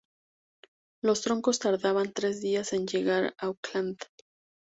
Los 1.09 1.21
troncos 1.21 1.59
tardaban 1.59 2.11
tres 2.11 2.41
días 2.41 2.73
en 2.73 2.87
llegar 2.87 3.35
a 3.37 3.45
Auckland. 3.45 3.99